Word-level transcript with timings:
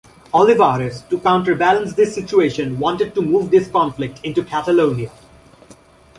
Olivares, 0.33 1.03
to 1.11 1.19
counterbalance 1.19 1.93
this 1.93 2.15
situation, 2.15 2.79
wanted 2.79 3.13
to 3.13 3.21
move 3.21 3.51
the 3.51 3.63
conflict 3.65 4.19
into 4.23 4.43
Catalonia. 4.43 5.11